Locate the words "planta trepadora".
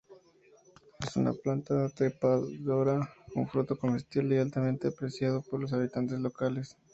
1.31-3.07